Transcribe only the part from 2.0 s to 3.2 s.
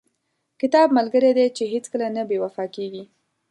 نه بې وفا کېږي.